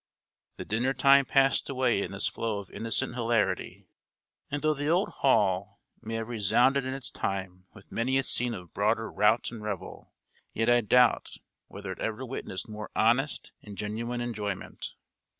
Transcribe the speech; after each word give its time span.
The 0.57 0.65
dinner 0.65 0.95
time 0.95 1.25
passed 1.25 1.69
away 1.69 2.01
in 2.01 2.11
this 2.11 2.27
flow 2.27 2.57
of 2.57 2.71
innocent 2.71 3.13
hilarity; 3.13 3.85
and, 4.49 4.63
though 4.63 4.73
the 4.73 4.87
old 4.87 5.09
hall 5.17 5.79
may 6.01 6.15
have 6.15 6.27
resounded 6.27 6.85
in 6.85 6.95
its 6.95 7.11
time 7.11 7.67
with 7.75 7.91
many 7.91 8.17
a 8.17 8.23
scene 8.23 8.55
of 8.55 8.73
broader 8.73 9.11
rout 9.11 9.51
and 9.51 9.61
revel, 9.61 10.11
yet 10.53 10.69
I 10.69 10.81
doubt 10.81 11.37
whether 11.67 11.91
it 11.91 11.99
ever 11.99 12.25
witnessed 12.25 12.67
more 12.67 12.89
honest 12.95 13.51
and 13.61 13.77
genuine 13.77 14.21
enjoyment. 14.21 14.95